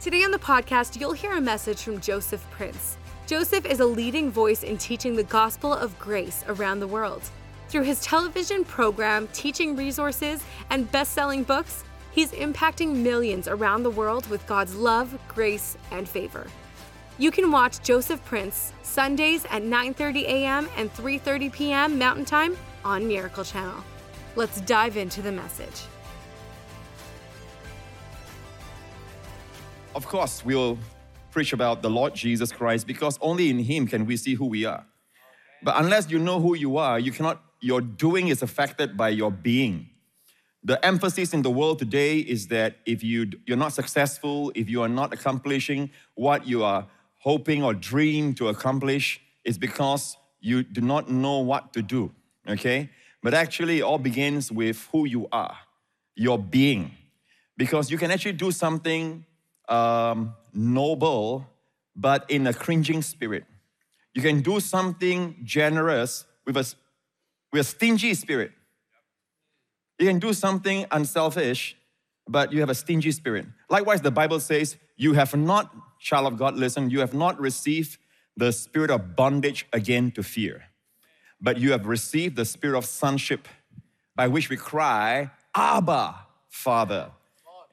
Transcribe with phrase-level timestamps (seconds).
[0.00, 2.96] Today on the podcast, you'll hear a message from Joseph Prince.
[3.26, 7.20] Joseph is a leading voice in teaching the gospel of grace around the world.
[7.68, 13.90] Through his television program, teaching resources, and best selling books, he's impacting millions around the
[13.90, 16.46] world with God's love, grace, and favor.
[17.18, 20.68] You can watch Joseph Prince Sundays at 9:30 a.m.
[20.76, 21.98] and 3:30 p.m.
[21.98, 23.82] Mountain Time on Miracle Channel.
[24.36, 25.88] Let's dive into the message.
[29.98, 30.78] Of course, we'll
[31.32, 34.64] preach about the Lord Jesus Christ because only in Him can we see who we
[34.64, 34.86] are.
[35.60, 39.32] But unless you know who you are, you cannot, your doing is affected by your
[39.32, 39.88] being.
[40.62, 44.82] The emphasis in the world today is that if you, you're not successful, if you
[44.82, 46.86] are not accomplishing what you are
[47.18, 52.12] hoping or dream to accomplish, it's because you do not know what to do,
[52.48, 52.88] okay?
[53.20, 55.56] But actually, it all begins with who you are,
[56.14, 56.92] your being.
[57.56, 59.24] Because you can actually do something
[59.68, 61.46] um, noble,
[61.94, 63.44] but in a cringing spirit.
[64.14, 66.74] You can do something generous with a,
[67.52, 68.52] with a stingy spirit.
[69.98, 71.76] You can do something unselfish,
[72.26, 73.46] but you have a stingy spirit.
[73.68, 77.98] Likewise, the Bible says, You have not, child of God, listen, you have not received
[78.36, 80.64] the spirit of bondage again to fear,
[81.40, 83.48] but you have received the spirit of sonship
[84.14, 87.10] by which we cry, Abba, Father.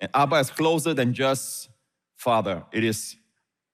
[0.02, 1.70] And Abba is closer than just
[2.16, 2.64] Father.
[2.72, 3.16] It is,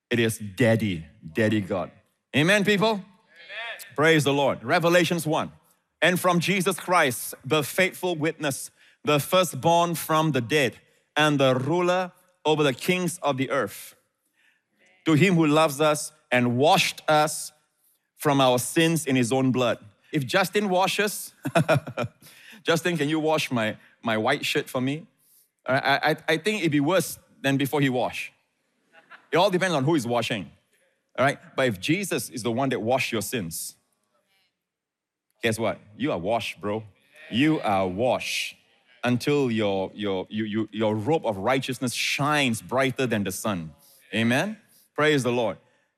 [0.09, 1.91] it is Daddy, Daddy God.
[2.35, 2.89] Amen, people?
[2.89, 3.03] Amen.
[3.95, 4.63] Praise the Lord.
[4.63, 5.51] Revelations 1.
[6.01, 8.71] And from Jesus Christ, the faithful witness,
[9.03, 10.77] the firstborn from the dead,
[11.15, 12.11] and the ruler
[12.45, 13.95] over the kings of the earth.
[15.05, 17.51] To him who loves us and washed us
[18.17, 19.79] from our sins in his own blood.
[20.11, 21.33] If Justin washes,
[22.63, 25.07] Justin, can you wash my, my white shirt for me?
[25.65, 28.31] I, I, I think it'd be worse than before he washed.
[29.31, 30.49] It all depends on who is washing.
[31.17, 31.37] All right?
[31.55, 33.75] But if Jesus is the one that washed your sins,
[35.41, 35.79] guess what?
[35.97, 36.83] You are washed, bro.
[37.29, 38.55] You are washed
[39.03, 43.71] until your, your, you, you, your robe of righteousness shines brighter than the sun.
[44.13, 44.57] Amen?
[44.95, 45.57] Praise the Lord.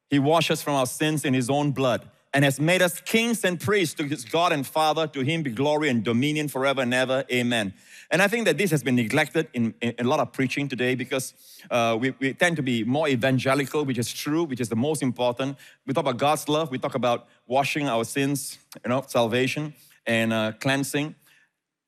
[0.10, 3.60] He washes from our sins in His own blood and has made us kings and
[3.60, 5.08] priests to His God and Father.
[5.08, 7.24] To Him be glory and dominion forever and ever.
[7.32, 7.74] Amen.
[8.10, 10.96] And I think that this has been neglected in, in a lot of preaching today
[10.96, 11.34] because
[11.72, 15.02] uh, we, we tend to be more evangelical, which is true, which is the most
[15.02, 15.58] important.
[15.86, 19.74] We talk about God's love, we talk about washing our sins, you know, salvation
[20.06, 21.16] and uh, cleansing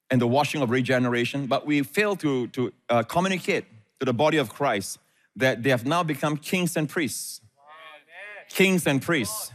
[0.09, 3.65] and the washing of regeneration, but we fail to, to uh, communicate
[3.99, 4.99] to the body of Christ
[5.35, 7.41] that they have now become kings and priests.
[8.49, 9.51] Kings and priests.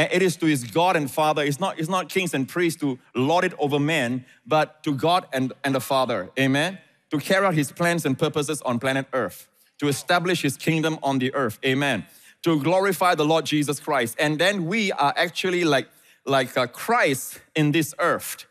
[0.00, 1.42] And it is to his God and Father.
[1.42, 5.26] It's not, it's not kings and priests to lord it over men, but to God
[5.30, 6.30] and, and the Father.
[6.38, 6.78] Amen.
[7.10, 9.46] To carry out his plans and purposes on planet Earth,
[9.76, 11.58] to establish his kingdom on the earth.
[11.62, 12.06] Amen.
[12.44, 14.16] To glorify the Lord Jesus Christ.
[14.18, 15.90] And then we are actually like,
[16.24, 18.46] like uh, Christ in this earth.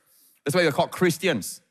[0.46, 1.62] That's why we're called Christians.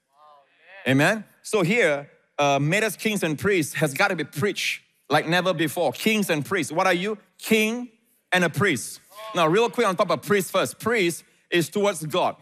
[0.89, 1.23] Amen.
[1.43, 5.55] So here, uh, made us kings and priests has got to be preached like never
[5.55, 5.93] before.
[5.93, 6.73] Kings and priests.
[6.73, 7.17] What are you?
[7.39, 7.91] King
[8.33, 9.01] and a priest.
[9.35, 10.79] Now, real quick on top of priest first.
[10.79, 12.37] Priest is towards God.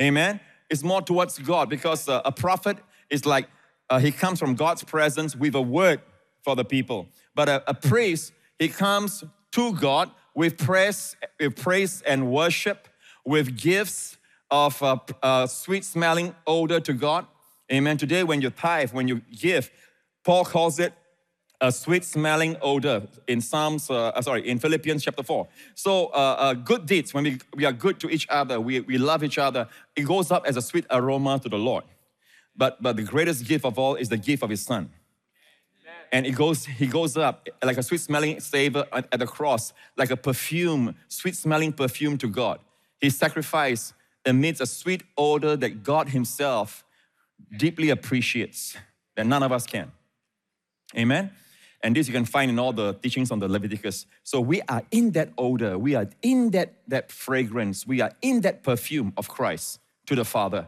[0.00, 0.40] Amen.
[0.70, 2.78] It's more towards God because uh, a prophet
[3.10, 3.48] is like
[3.90, 6.00] uh, he comes from God's presence with a word
[6.42, 7.08] for the people.
[7.34, 9.22] But a, a priest, he comes
[9.52, 12.88] to God with praise, with praise and worship,
[13.24, 14.16] with gifts
[14.50, 17.26] of uh, uh, sweet smelling odor to God.
[17.70, 17.96] Amen.
[17.96, 19.70] Today, when you tithe, when you give,
[20.24, 20.92] Paul calls it
[21.62, 25.46] a sweet smelling odor in Psalms, uh, uh, sorry, in Philippians chapter 4.
[25.76, 28.98] So, uh, uh, good deeds, when we, we are good to each other, we, we
[28.98, 31.84] love each other, it goes up as a sweet aroma to the Lord.
[32.56, 34.90] But, but the greatest gift of all is the gift of His Son.
[36.10, 39.72] And it goes, he goes up like a sweet smelling savor at, at the cross,
[39.96, 42.58] like a perfume, sweet smelling perfume to God.
[43.00, 43.94] His sacrifice
[44.26, 46.84] emits a sweet odor that God Himself
[47.56, 48.76] deeply appreciates,
[49.16, 49.92] that none of us can.
[50.96, 51.30] Amen?
[51.82, 54.06] And this you can find in all the teachings on the Leviticus.
[54.22, 58.42] So we are in that odor, we are in that, that fragrance, we are in
[58.42, 60.66] that perfume of Christ to the Father.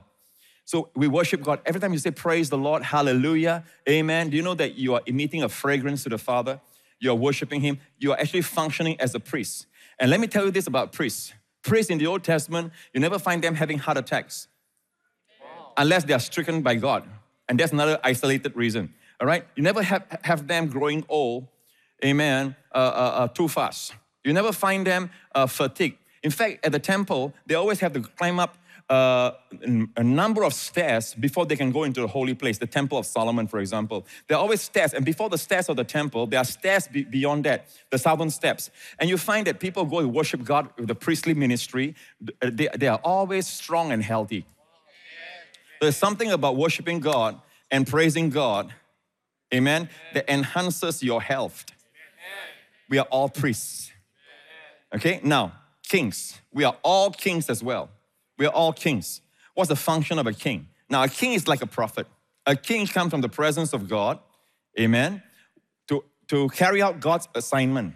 [0.65, 1.61] So we worship God.
[1.67, 4.31] Every time you say praise the Lord, hallelujah, amen.
[4.31, 6.61] Do you know that you are emitting a fragrance to the Father?
[7.05, 9.67] you're worshiping Him, you are actually functioning as a priest.
[9.99, 11.33] And let me tell you this about priests.
[11.63, 14.49] Priests in the Old Testament, you never find them having heart attacks
[15.77, 17.05] unless they are stricken by God.
[17.49, 18.95] And that's another isolated reason.
[19.21, 19.45] All right?
[19.57, 21.49] You never have, have them growing old,
[22.05, 23.95] amen, uh, uh, uh, too fast.
[24.25, 25.99] You never find them uh, fatigued.
[26.23, 28.57] In fact, at the temple, they always have to climb up
[28.91, 29.33] uh,
[29.97, 33.07] a number of stairs before they can go into the holy place, the Temple of
[33.07, 34.07] Solomon, for example.
[34.29, 37.05] There are always stairs, and before the stairs of the temple, there are stairs be-
[37.05, 38.71] beyond that, the southern steps.
[38.99, 41.95] And you find that people go to worship God with the priestly ministry,
[42.41, 44.45] they, they are always strong and healthy.
[45.81, 47.41] There's something about worshiping God
[47.71, 48.73] and praising God,
[49.53, 51.65] amen, that enhances your health.
[52.89, 53.91] We are all priests.
[54.95, 55.53] Okay, now,
[55.89, 56.39] kings.
[56.53, 57.91] We are all kings as well.
[58.39, 59.21] We are all kings.
[59.55, 60.69] What's the function of a king?
[60.89, 62.07] Now, a king is like a prophet.
[62.47, 64.19] A king comes from the presence of God,
[64.79, 65.23] amen,
[65.89, 67.95] to, to carry out God's assignment.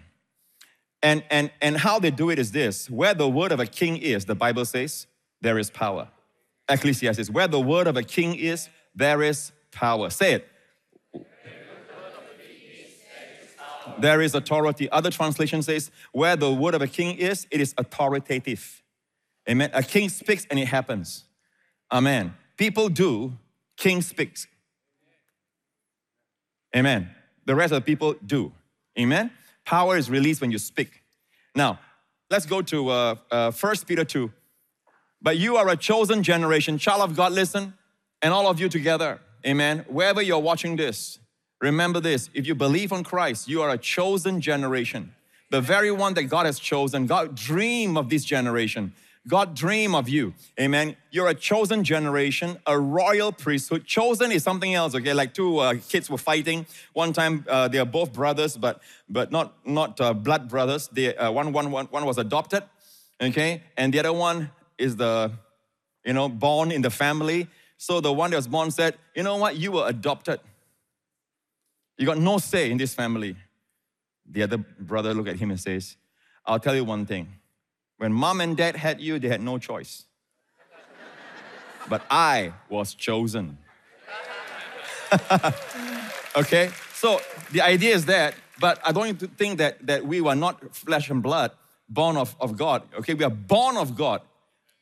[1.01, 3.97] And, and, and how they do it is this where the word of a king
[3.97, 5.07] is, the Bible says,
[5.41, 6.09] there is power.
[6.69, 10.09] Ecclesiastes, where the word of a king is, there is power.
[10.09, 10.47] Say it.
[13.97, 14.89] There is authority.
[14.89, 18.83] Other translation says, where the word of a king is, it is authoritative.
[19.49, 19.71] Amen.
[19.73, 21.25] A king speaks and it happens.
[21.91, 22.33] Amen.
[22.57, 23.37] People do,
[23.77, 24.47] king speaks.
[26.75, 27.09] Amen.
[27.45, 28.51] The rest of the people do.
[28.97, 29.31] Amen.
[29.65, 31.03] Power is released when you speak.
[31.55, 31.79] Now,
[32.29, 34.31] let's go to uh, uh, 1 Peter 2.
[35.21, 37.73] But you are a chosen generation, child of God, listen,
[38.21, 39.19] and all of you together.
[39.45, 39.85] Amen.
[39.87, 41.19] Wherever you're watching this,
[41.61, 45.13] remember this if you believe on Christ, you are a chosen generation.
[45.51, 47.07] The very one that God has chosen.
[47.07, 48.93] God dream of this generation.
[49.27, 50.33] God dream of you.
[50.59, 50.95] Amen.
[51.11, 53.85] You're a chosen generation, a royal priesthood.
[53.85, 54.95] Chosen is something else.
[54.95, 57.45] Okay, like two uh, kids were fighting one time.
[57.47, 60.87] Uh, they are both brothers, but but not not uh, blood brothers.
[60.91, 62.63] They uh, one, one, one, one was adopted.
[63.21, 65.31] Okay, and the other one is the
[66.05, 67.47] you know born in the family.
[67.77, 69.57] So the one that was born said, "You know what?
[69.57, 70.39] You were adopted.
[71.99, 73.35] You got no say in this family."
[74.31, 75.97] The other brother looked at him and says,
[76.45, 77.39] "I'll tell you one thing."
[77.99, 80.05] When mom and dad had you, they had no choice.
[81.89, 83.57] but I was chosen.
[86.37, 86.71] okay?
[86.93, 87.19] So
[87.51, 91.21] the idea is that, but I don't think that, that we were not flesh and
[91.21, 91.51] blood,
[91.89, 92.83] born of, of God.
[92.99, 93.15] Okay?
[93.15, 94.21] We are born of God.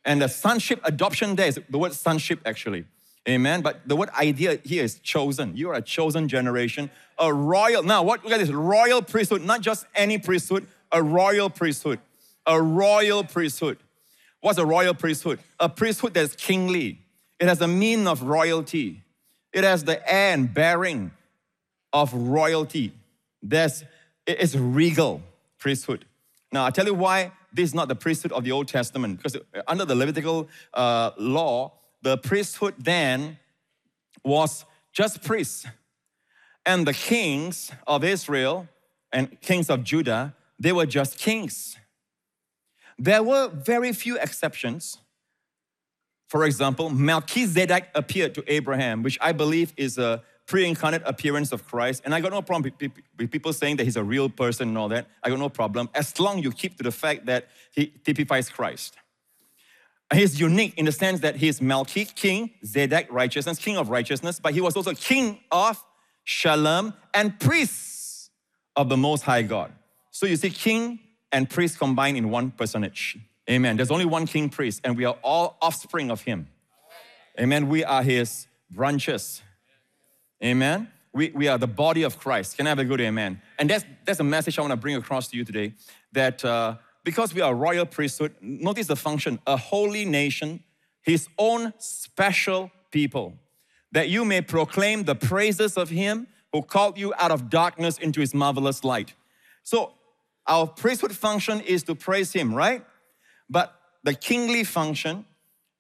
[0.06, 2.86] And the sonship adoption there is the word sonship actually.
[3.28, 3.62] Amen.
[3.62, 5.56] But the word idea here is chosen.
[5.58, 6.90] You are a chosen generation,
[7.20, 7.84] a royal.
[7.84, 12.00] Now, what look at this royal priesthood, not just any priesthood, a royal priesthood
[12.48, 13.78] a royal priesthood.
[14.40, 15.40] What's a royal priesthood?
[15.60, 17.02] A priesthood that's kingly.
[17.40, 19.04] It has a mien of royalty.
[19.54, 21.12] It has the air and bearing
[21.92, 22.94] of royalty.
[23.44, 23.84] There's,
[24.26, 25.22] it's regal
[25.60, 26.06] priesthood.
[26.52, 29.18] Now, I tell you why this is not the priesthood of the Old Testament.
[29.18, 29.38] Because
[29.68, 33.40] under the Levitical uh, law, the priesthood then
[34.24, 35.66] was just priests.
[36.66, 38.68] And the kings of Israel
[39.12, 41.78] and kings of Judah, they were just kings.
[42.98, 44.98] There were very few exceptions.
[46.28, 51.66] For example, Melchizedek appeared to Abraham, which I believe is a pre incarnate appearance of
[51.66, 52.02] Christ.
[52.04, 52.74] And I got no problem
[53.18, 55.08] with people saying that he's a real person and all that.
[55.24, 58.98] I got no problem as long you keep to the fact that he typifies Christ.
[60.14, 64.54] He's unique in the sense that he's Melchi, king, Zedek, righteousness, king of righteousness, but
[64.54, 65.84] he was also king of
[66.24, 68.32] Shalom and priest
[68.76, 69.72] of the Most High God.
[70.12, 71.00] So you see, king,
[71.32, 73.18] and priest combined in one personage.
[73.50, 73.76] Amen.
[73.76, 76.48] There's only one king priest, and we are all offspring of him.
[77.40, 77.70] Amen.
[77.70, 79.42] We are his branches.
[80.44, 80.90] Amen.
[81.14, 82.58] We, we are the body of Christ.
[82.58, 83.42] Can I have a good amen?
[83.58, 85.74] And that's, that's a message I want to bring across to you today
[86.12, 86.76] that uh,
[87.08, 90.62] because we are a royal priesthood, notice the function a holy nation,
[91.02, 93.34] his own special people,
[93.94, 98.20] that you may proclaim the praises of him who called you out of darkness into
[98.20, 99.14] his marvelous light.
[99.64, 99.94] So
[100.46, 102.84] our priesthood function is to praise Him, right?
[103.50, 103.74] But
[104.04, 105.24] the kingly function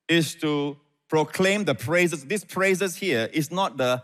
[0.08, 0.78] is to
[1.10, 2.24] proclaim the praises.
[2.24, 4.02] These praises here is not the,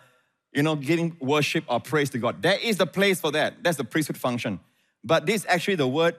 [0.51, 2.41] you know, giving worship or praise to God.
[2.41, 3.63] There is the place for that.
[3.63, 4.59] That's the priesthood function.
[5.05, 6.17] But this is actually the word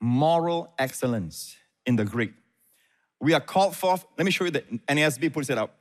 [0.00, 2.32] moral excellence in the Greek.
[3.20, 5.74] We are called forth, let me show you the NASB puts it up,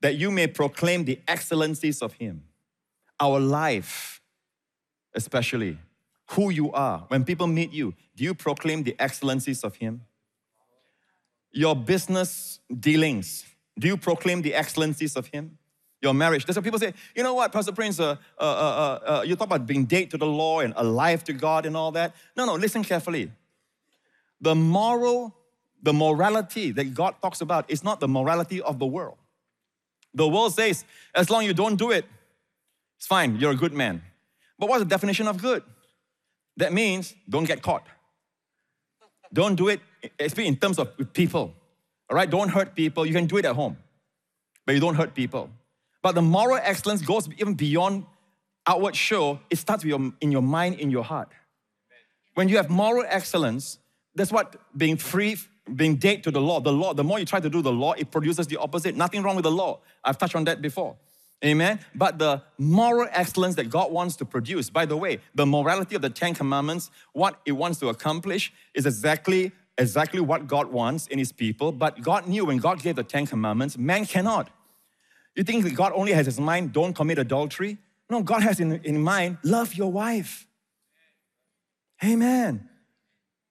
[0.00, 2.44] that you may proclaim the excellencies of Him.
[3.20, 4.20] Our life,
[5.14, 5.78] especially,
[6.30, 7.04] who you are.
[7.08, 10.02] When people meet you, do you proclaim the excellencies of Him?
[11.50, 13.44] Your business dealings,
[13.78, 15.58] do you proclaim the excellencies of Him?
[16.00, 16.44] your marriage.
[16.44, 16.94] That's what people say.
[17.14, 17.98] You know what, Pastor Prince?
[17.98, 21.32] Uh, uh, uh, uh, you talk about being dead to the law and alive to
[21.32, 22.14] God and all that.
[22.36, 22.54] No, no.
[22.54, 23.32] Listen carefully.
[24.40, 25.34] The moral,
[25.82, 29.16] the morality that God talks about is not the morality of the world.
[30.14, 32.04] The world says, as long as you don't do it,
[32.96, 33.36] it's fine.
[33.36, 34.02] You're a good man.
[34.58, 35.62] But what's the definition of good?
[36.56, 37.86] That means don't get caught.
[39.32, 39.80] Don't do it,
[40.18, 41.54] especially in terms of people.
[42.10, 43.04] All right, don't hurt people.
[43.06, 43.76] You can do it at home,
[44.64, 45.50] but you don't hurt people.
[46.02, 48.06] But the moral excellence goes even beyond
[48.66, 49.40] outward show.
[49.50, 51.28] It starts with your, in your mind, in your heart.
[52.34, 53.78] When you have moral excellence,
[54.18, 55.36] that's what being free,
[55.74, 56.60] being dead to the law.
[56.60, 58.96] The law, the more you try to do the law, it produces the opposite.
[58.96, 59.80] Nothing wrong with the law.
[60.04, 60.96] I've touched on that before.
[61.44, 61.78] Amen.
[61.94, 66.02] But the moral excellence that God wants to produce, by the way, the morality of
[66.02, 71.20] the Ten Commandments, what it wants to accomplish is exactly exactly what God wants in
[71.20, 71.70] his people.
[71.70, 74.50] But God knew when God gave the Ten Commandments, man cannot.
[75.36, 77.78] You think that God only has his mind, don't commit adultery?
[78.10, 80.48] No, God has in, in mind, love your wife.
[82.02, 82.68] Amen.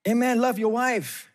[0.08, 0.40] Amen.
[0.40, 1.30] Love your wife.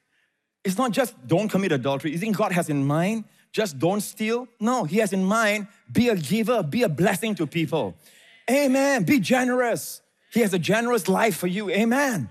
[0.64, 2.12] It's not just don't commit adultery.
[2.12, 4.48] You think God has in mind just don't steal?
[4.58, 7.94] No, He has in mind be a giver, be a blessing to people.
[8.50, 9.04] Amen.
[9.04, 10.00] Be generous.
[10.32, 11.70] He has a generous life for you.
[11.70, 12.30] Amen.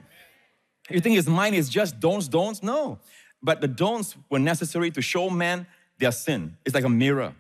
[0.90, 2.64] You think His mind is just don'ts, don'ts?
[2.64, 3.00] No.
[3.44, 5.68] But the don'ts were necessary to show men
[6.00, 6.58] their sin.
[6.66, 7.36] It's like a mirror.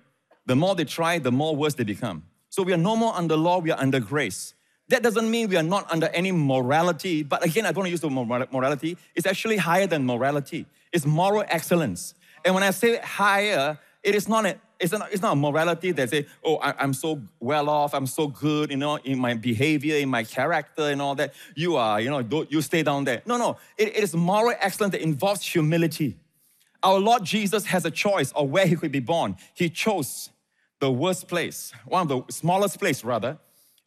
[0.46, 2.24] The more they try, the more worse they become.
[2.50, 4.54] So we are no more under law, we are under grace.
[4.92, 7.92] That doesn't mean we are not under any morality, but again, I don't want to
[7.92, 8.98] use the morality.
[9.16, 10.66] It's actually higher than morality.
[10.92, 12.14] It's moral excellence.
[12.44, 15.94] And when I say higher, it is not a, it's not, it's not a morality
[15.94, 19.34] that say, oh, I, am so well off, I'm so good, you know, in my
[19.34, 21.34] behavior, in my character, and all that.
[21.56, 23.22] You are, you know, you stay down there.
[23.26, 23.58] No, no.
[23.78, 26.18] It, it is moral excellence that involves humility.
[26.84, 29.38] Our Lord Jesus has a choice of where he could be born.
[29.54, 30.32] He chose
[30.80, 33.38] the worst place, one of the smallest place rather,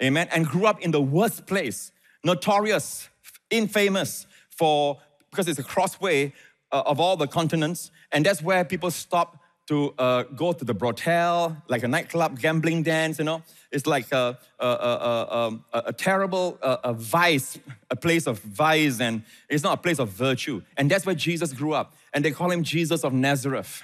[0.02, 3.08] amen, and grew up in the worst place, notorious,
[3.50, 4.98] infamous for
[5.30, 6.32] because it's a crossway
[6.72, 10.74] uh, of all the continents, and that's where people stop to uh, go to the
[10.74, 13.42] brothel, like a nightclub, gambling dance, you know.
[13.72, 16.58] It's like a, a, a, a terrible
[16.96, 17.58] vice,
[17.90, 20.62] a place of vice, and it's not a place of virtue.
[20.76, 21.94] And that's where Jesus grew up.
[22.12, 23.82] And they call him Jesus of Nazareth.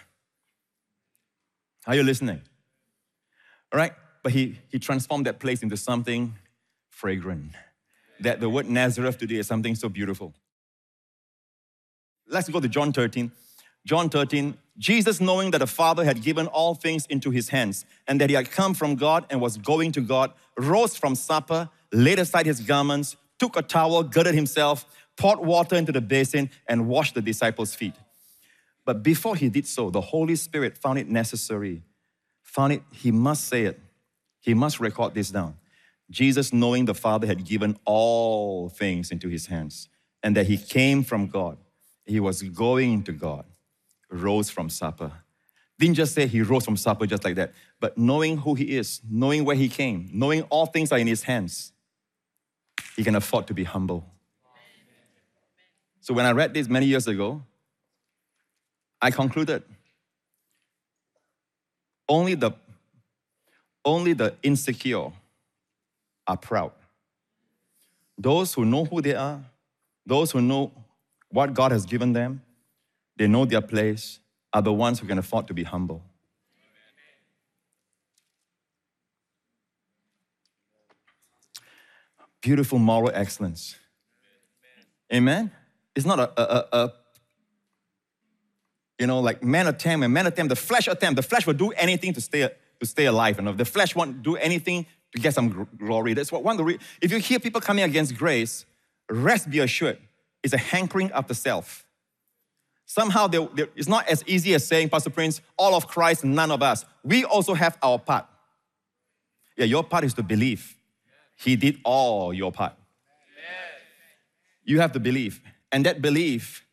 [1.86, 2.42] Are you listening?
[3.72, 3.92] All right?
[4.22, 6.34] But he, he transformed that place into something
[6.88, 7.52] fragrant.
[8.20, 10.34] That the word Nazareth today is something so beautiful.
[12.28, 13.32] Let's go to John 13.
[13.86, 18.20] John 13, Jesus, knowing that the Father had given all things into his hands and
[18.20, 22.18] that he had come from God and was going to God, rose from supper, laid
[22.18, 24.84] aside his garments, took a towel, girded himself,
[25.16, 27.94] poured water into the basin, and washed the disciples' feet.
[28.84, 31.82] But before he did so, the Holy Spirit found it necessary,
[32.42, 33.78] found it, he must say it,
[34.40, 35.56] he must record this down.
[36.10, 39.88] Jesus, knowing the Father had given all things into his hands
[40.22, 41.56] and that he came from God
[42.10, 43.44] he was going to God,
[44.10, 45.12] rose from supper.
[45.78, 49.00] Didn't just say he rose from supper just like that, but knowing who he is,
[49.08, 51.72] knowing where he came, knowing all things are in his hands,
[52.96, 54.04] he can afford to be humble.
[56.00, 57.42] So when I read this many years ago,
[59.00, 59.62] I concluded
[62.08, 62.52] only the
[63.84, 65.12] only the insecure
[66.26, 66.72] are proud.
[68.18, 69.40] Those who know who they are,
[70.04, 70.72] those who know
[71.30, 72.42] what God has given them,
[73.16, 74.18] they know their place,
[74.52, 76.02] are the ones who can afford to be humble.
[82.40, 83.76] Beautiful moral excellence.
[85.12, 85.50] Amen.
[85.94, 86.92] It's not a, a, a,
[88.98, 91.16] you know, like man attempt and man attempt, the flesh attempt.
[91.16, 92.48] The flesh will do anything to stay
[92.80, 93.36] to stay alive.
[93.38, 96.14] You know, the flesh won't do anything to get some glory.
[96.14, 96.78] That's what one of the.
[97.00, 98.64] If you hear people coming against grace,
[99.08, 99.98] rest be assured
[100.42, 101.84] it's a hankering after self.
[102.86, 106.50] Somehow they, they, it's not as easy as saying, Pastor Prince, all of Christ, none
[106.50, 106.84] of us.
[107.04, 108.26] We also have our part.
[109.56, 110.76] Yeah, your part is to believe.
[111.36, 112.74] He did all your part.
[114.64, 115.40] You have to believe.
[115.72, 116.64] And that belief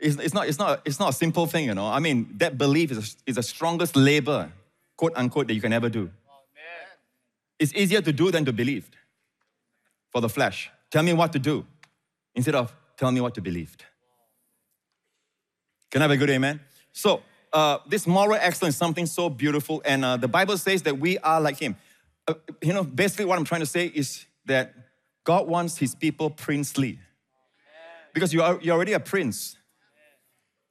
[0.00, 1.86] is it's not, it's, not, it's not a simple thing, you know.
[1.86, 4.52] I mean, that belief is, a, is the strongest labor,
[4.96, 6.10] quote unquote, that you can ever do.
[7.58, 8.90] It's easier to do than to believe
[10.10, 10.70] for the flesh.
[10.90, 11.66] Tell me what to do
[12.34, 13.76] instead of tell me what to believe.
[15.90, 16.60] Can I have a good amen?
[16.92, 17.22] So,
[17.52, 21.16] uh, this moral excellence is something so beautiful, and uh, the Bible says that we
[21.18, 21.76] are like Him.
[22.28, 24.74] Uh, you know, basically, what I'm trying to say is that
[25.24, 26.98] God wants His people princely.
[28.12, 29.55] Because you are, you're already a prince.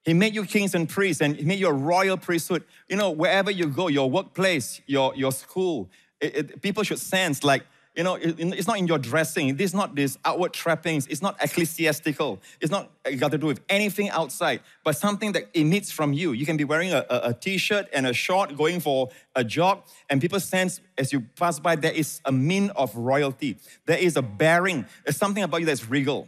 [0.06, 2.64] He made you kings and priests and He made you a royal priesthood.
[2.88, 5.90] You know, wherever you go, your workplace, your, your school,
[6.22, 7.64] it, it, people should sense like,
[7.96, 9.58] you know, it, it's not in your dressing.
[9.58, 11.08] Is not this outward trappings.
[11.08, 12.42] It's not ecclesiastical.
[12.60, 16.34] It's not got to do with anything outside, but something that emits from you.
[16.34, 19.84] You can be wearing a a, a t-shirt and a short going for a jog,
[20.10, 23.58] and people sense as you pass by, there is a mien of royalty.
[23.86, 24.86] There is a bearing.
[25.06, 26.28] There's something about you that's regal.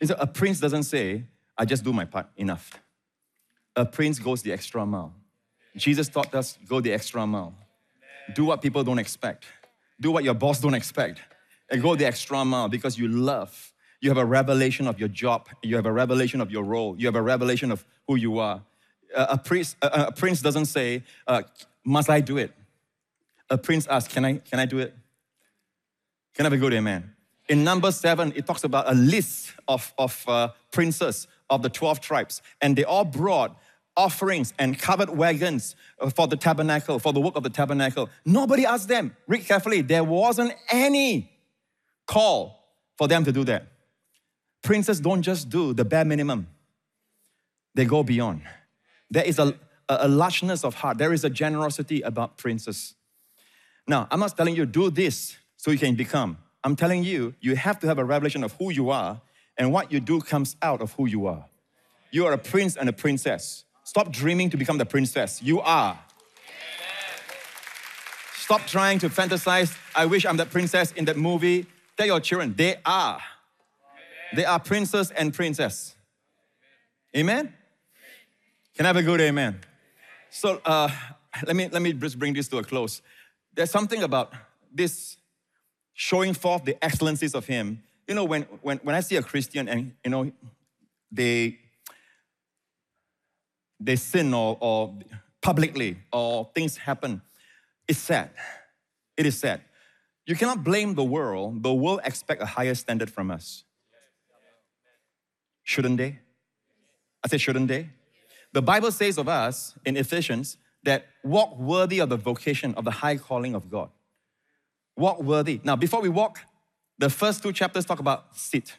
[0.00, 1.24] It's a, a prince doesn't say,
[1.56, 2.72] I just do my part, enough.
[3.78, 5.14] A prince goes the extra mile.
[5.76, 7.54] Jesus taught us, go the extra mile.
[8.34, 9.44] Do what people don't expect.
[10.00, 11.20] Do what your boss don't expect.
[11.70, 13.72] And go the extra mile because you love.
[14.00, 15.48] You have a revelation of your job.
[15.62, 16.96] You have a revelation of your role.
[16.98, 18.62] You have a revelation of who you are.
[19.14, 21.42] A, priest, a, a, prince doesn't say, uh,
[21.84, 22.52] must I do it?
[23.48, 24.92] A prince asks, can I, can I do it?
[26.34, 27.14] Can I have a good amen?
[27.48, 32.00] In number seven, it talks about a list of, of uh, princes of the 12
[32.00, 33.56] tribes, and they all brought
[33.98, 35.74] offerings and covered wagons
[36.14, 38.08] for the tabernacle, for the work of the tabernacle.
[38.24, 39.14] Nobody asked them.
[39.26, 39.82] Read carefully.
[39.82, 41.30] There wasn't any
[42.06, 42.58] call
[42.96, 43.66] for them to do that.
[44.62, 46.48] Princes don't just do the bare minimum,
[47.74, 48.42] they go beyond.
[49.10, 49.54] There is a,
[49.88, 52.94] a, largeness of heart, there is a generosity about princes.
[53.86, 56.38] Now, I'm not telling you do this so you can become.
[56.64, 59.20] I'm telling you, you have to have a revelation of who you are,
[59.56, 61.46] and what you do comes out of who you are.
[62.10, 63.64] You are a prince and a princess.
[63.88, 65.42] Stop dreaming to become the princess.
[65.42, 65.98] You are.
[68.34, 71.64] Stop trying to fantasize, I wish I'm that princess in that movie.
[71.96, 73.18] Tell your children, they are.
[74.36, 75.96] They are princes and princess.
[77.16, 77.54] Amen?
[78.76, 79.58] Can I have a good amen?
[80.28, 80.90] So uh,
[81.46, 83.00] let, me, let me just bring this to a close.
[83.54, 84.34] There's something about
[84.70, 85.16] this
[85.94, 87.82] showing forth the excellencies of Him.
[88.06, 90.30] You know, when, when, when I see a Christian and, you know,
[91.10, 91.56] they
[93.80, 94.98] they sin or, or
[95.40, 97.22] publicly or things happen,
[97.86, 98.30] it's sad.
[99.16, 99.60] It is sad.
[100.26, 101.62] You cannot blame the world.
[101.62, 103.64] The world expect a higher standard from us.
[105.62, 106.18] Shouldn't they?
[107.24, 107.90] I say, shouldn't they?
[108.52, 112.90] The Bible says of us in Ephesians that walk worthy of the vocation of the
[112.90, 113.90] high calling of God.
[114.96, 115.60] Walk worthy.
[115.64, 116.40] Now, before we walk,
[116.98, 118.76] the first two chapters talk about sit.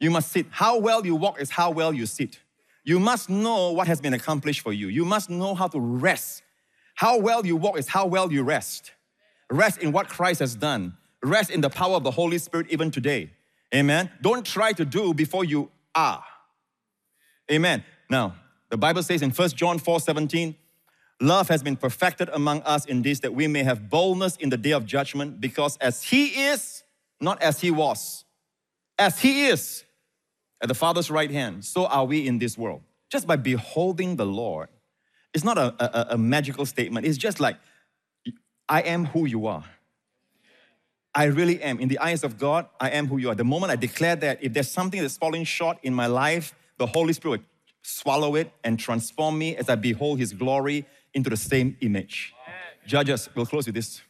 [0.00, 0.46] You must sit.
[0.50, 2.38] How well you walk is how well you sit.
[2.88, 4.88] You must know what has been accomplished for you.
[4.88, 6.42] You must know how to rest.
[6.94, 8.92] How well you walk is how well you rest.
[9.50, 10.96] Rest in what Christ has done.
[11.22, 13.30] Rest in the power of the Holy Spirit even today.
[13.74, 14.10] Amen.
[14.22, 16.24] Don't try to do before you are.
[17.52, 17.84] Amen.
[18.08, 18.36] Now,
[18.70, 20.56] the Bible says in 1 John 4 17,
[21.20, 24.56] love has been perfected among us in this that we may have boldness in the
[24.56, 26.84] day of judgment, because as He is,
[27.20, 28.24] not as He was,
[28.98, 29.84] as He is,
[30.60, 32.82] at the Father's right hand, so are we in this world.
[33.10, 34.68] Just by beholding the Lord,
[35.32, 37.06] it's not a, a, a magical statement.
[37.06, 37.56] It's just like,
[38.68, 39.64] I am who you are.
[41.14, 41.80] I really am.
[41.80, 43.34] In the eyes of God, I am who you are.
[43.34, 46.86] The moment I declare that, if there's something that's falling short in my life, the
[46.86, 47.40] Holy Spirit
[47.82, 52.34] swallow it and transform me as I behold His glory into the same image.
[52.86, 54.02] Judges, we'll close with this.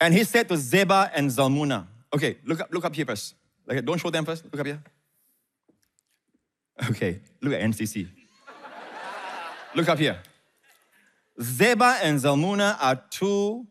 [0.00, 3.34] And he said to Zebah and Zalmunna, okay, look up, look up here first.
[3.66, 4.44] Like, don't show them first.
[4.44, 4.82] Look up here.
[6.90, 8.08] Okay, look at NCC.
[9.74, 10.18] look up here.
[11.40, 13.66] Zebah and Zalmunna are two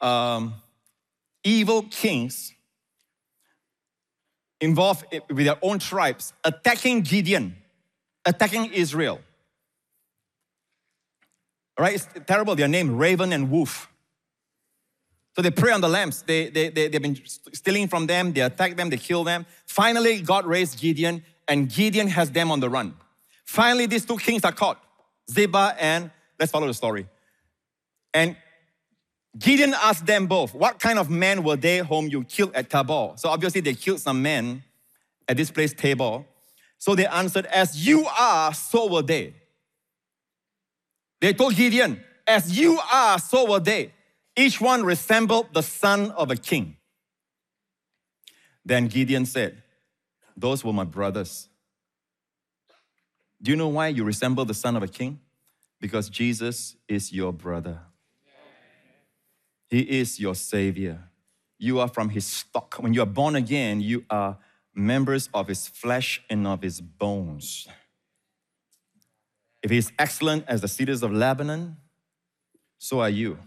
[0.00, 0.54] um,
[1.44, 2.52] evil kings
[4.60, 7.56] involved with their own tribes attacking Gideon,
[8.24, 9.20] attacking Israel.
[11.78, 12.54] Right, it's terrible.
[12.54, 13.91] Their name, Raven and Wolf.
[15.34, 16.22] So they prey on the lambs.
[16.22, 18.32] They, they, they, they've been stealing from them.
[18.32, 18.90] They attack them.
[18.90, 19.46] They kill them.
[19.66, 22.94] Finally, God raised Gideon, and Gideon has them on the run.
[23.44, 24.82] Finally, these two kings are caught
[25.30, 27.06] Zebah and, let's follow the story.
[28.12, 28.36] And
[29.38, 33.12] Gideon asked them both, What kind of men were they whom you killed at Tabor?
[33.16, 34.62] So obviously, they killed some men
[35.26, 36.24] at this place, Tabor.
[36.78, 39.34] So they answered, As you are, so were they.
[41.20, 43.92] They told Gideon, As you are, so were they.
[44.36, 46.76] Each one resembled the son of a king.
[48.64, 49.62] Then Gideon said,
[50.36, 51.48] Those were my brothers.
[53.42, 55.20] Do you know why you resemble the son of a king?
[55.80, 57.80] Because Jesus is your brother.
[59.68, 61.04] He is your savior.
[61.58, 62.76] You are from his stock.
[62.78, 64.38] When you are born again, you are
[64.74, 67.66] members of his flesh and of his bones.
[69.62, 71.76] If he is excellent as the cedars of Lebanon,
[72.78, 73.38] so are you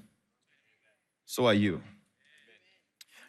[1.25, 1.81] so are you.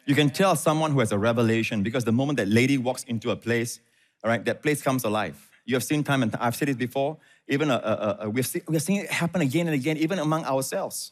[0.05, 3.31] You can tell someone who has a revelation because the moment that lady walks into
[3.31, 3.79] a place,
[4.23, 5.35] all right, that place comes alive.
[5.65, 7.17] You have seen time and I've said it before.
[7.49, 10.45] Even uh, uh, uh, we've, seen, we've seen it happen again and again, even among
[10.45, 11.11] ourselves.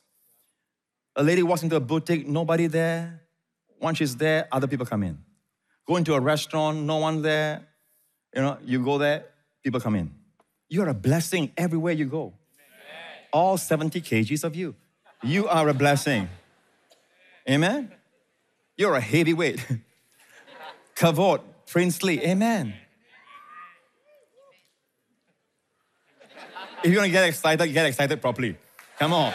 [1.18, 3.22] A lady walks into a boutique, nobody there.
[3.82, 5.18] Once she's there, other people come in.
[5.86, 7.68] Go into a restaurant, no one there.
[8.34, 9.26] You know, you go there,
[9.62, 10.14] people come in.
[10.70, 12.34] You're a blessing everywhere you go.
[13.32, 14.76] All 70 kgs of you.
[15.22, 16.30] You are a blessing.
[17.50, 17.92] Amen.
[18.78, 19.66] You're a heavyweight.
[20.96, 22.24] Kavod, princely.
[22.26, 22.74] Amen.
[26.84, 28.58] If you're gonna get excited, get excited properly.
[29.00, 29.34] Come on.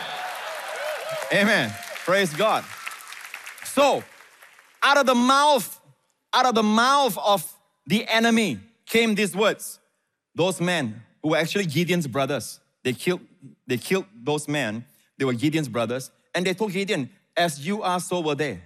[1.33, 1.73] Amen.
[2.05, 2.65] Praise God.
[3.65, 4.03] So,
[4.83, 5.81] out of the mouth,
[6.33, 7.53] out of the mouth of
[7.87, 9.79] the enemy came these words.
[10.35, 13.21] Those men who were actually Gideon's brothers, they killed,
[13.67, 14.85] they killed those men.
[15.19, 16.11] They were Gideon's brothers.
[16.35, 18.61] And they told Gideon, As you are, so were they.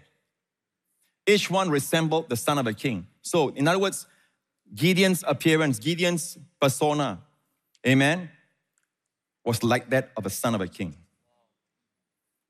[1.27, 3.07] Each one resembled the son of a king.
[3.23, 4.07] So, in other words,
[4.75, 7.21] Gideon's appearance, Gideon's persona,
[7.87, 8.31] amen,
[9.45, 10.95] was like that of a son of a king.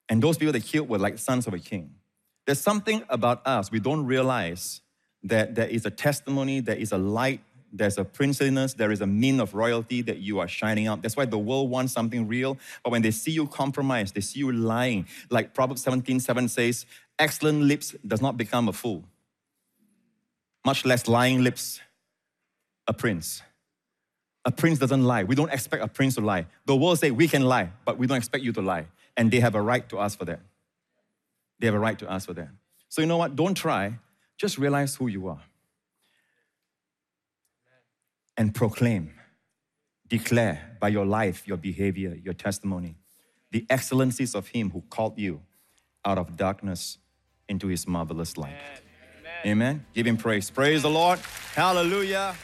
[0.08, 1.94] And those people they killed were like sons of a king.
[2.46, 4.80] There's something about us, we don't realize
[5.22, 7.40] that there is a testimony, there is a light,
[7.76, 11.02] there's a princeliness, there is a mien of royalty that you are shining out.
[11.02, 12.56] That's why the world wants something real.
[12.84, 15.06] But when they see you compromise, they see you lying.
[15.28, 16.86] Like Proverbs 17 7 says,
[17.18, 19.04] excellent lips does not become a fool,
[20.64, 21.80] much less lying lips,
[22.86, 23.42] a prince.
[24.44, 25.24] A prince doesn't lie.
[25.24, 26.46] We don't expect a prince to lie.
[26.66, 28.86] The world say we can lie, but we don't expect you to lie.
[29.16, 30.40] And they have a right to ask for that.
[31.58, 32.48] They have a right to ask for that.
[32.88, 33.34] So you know what?
[33.34, 33.98] Don't try.
[34.36, 35.40] Just realize who you are.
[38.36, 39.14] And proclaim,
[40.08, 42.96] declare by your life, your behavior, your testimony,
[43.52, 45.40] the excellencies of Him who called you
[46.04, 46.98] out of darkness
[47.48, 48.56] into His marvelous light.
[49.44, 49.46] Amen.
[49.46, 49.86] Amen.
[49.94, 50.50] Give Him praise.
[50.50, 51.20] Praise the Lord.
[51.54, 52.34] Hallelujah.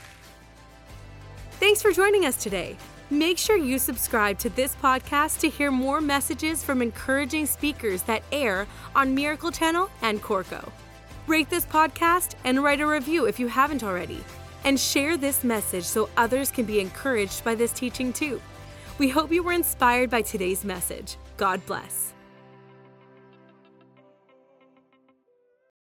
[1.53, 2.77] Thanks for joining us today.
[3.11, 8.23] Make sure you subscribe to this podcast to hear more messages from encouraging speakers that
[8.31, 10.71] air on Miracle Channel and Corco.
[11.27, 14.21] Rate this podcast and write a review if you haven't already.
[14.65, 18.41] And share this message so others can be encouraged by this teaching too.
[18.99, 21.17] We hope you were inspired by today's message.
[21.37, 22.13] God bless.